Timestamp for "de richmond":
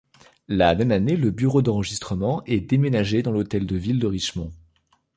3.99-4.49